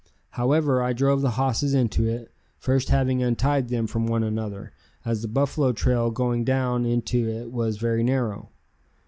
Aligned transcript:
However, 0.31 0.81
I 0.81 0.93
drove 0.93 1.21
the 1.21 1.29
hosses 1.37 1.75
into 1.75 2.07
it, 2.07 2.31
first 2.57 2.89
having 2.89 3.21
untied 3.21 3.69
them 3.69 3.85
from 3.85 4.07
one 4.07 4.23
another, 4.23 4.73
as 5.05 5.21
the 5.21 5.27
buffalo 5.27 5.73
trail 5.73 6.09
going 6.09 6.43
down 6.43 6.87
into 6.87 7.29
it 7.29 7.51
was 7.51 7.77
very 7.77 8.03
narrow. 8.03 8.49